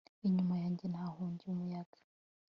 Inyuma 0.25 0.53
yanjye 0.61 0.85
nahungiye 0.87 1.49
umuyaga 1.53 1.99